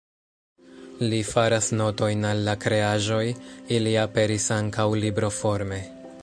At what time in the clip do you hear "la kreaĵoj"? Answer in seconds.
2.47-3.21